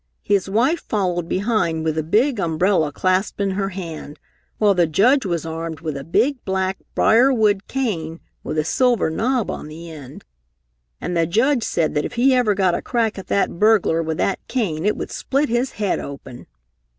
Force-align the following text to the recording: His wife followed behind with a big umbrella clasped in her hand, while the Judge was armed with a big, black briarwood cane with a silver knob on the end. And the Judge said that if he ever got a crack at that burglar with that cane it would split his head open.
His 0.23 0.49
wife 0.49 0.79
followed 0.89 1.29
behind 1.29 1.83
with 1.83 1.95
a 1.95 2.01
big 2.01 2.39
umbrella 2.39 2.91
clasped 2.91 3.39
in 3.39 3.51
her 3.51 3.69
hand, 3.69 4.17
while 4.57 4.73
the 4.73 4.87
Judge 4.87 5.27
was 5.27 5.45
armed 5.45 5.81
with 5.81 5.95
a 5.95 6.03
big, 6.03 6.43
black 6.43 6.79
briarwood 6.95 7.67
cane 7.67 8.19
with 8.43 8.57
a 8.57 8.63
silver 8.63 9.11
knob 9.11 9.51
on 9.51 9.67
the 9.67 9.91
end. 9.91 10.25
And 10.99 11.15
the 11.15 11.27
Judge 11.27 11.61
said 11.63 11.93
that 11.93 12.03
if 12.05 12.13
he 12.13 12.33
ever 12.33 12.55
got 12.55 12.73
a 12.73 12.81
crack 12.81 13.19
at 13.19 13.27
that 13.27 13.59
burglar 13.59 14.01
with 14.01 14.17
that 14.17 14.39
cane 14.47 14.87
it 14.87 14.97
would 14.97 15.11
split 15.11 15.49
his 15.49 15.73
head 15.73 15.99
open. 15.99 16.47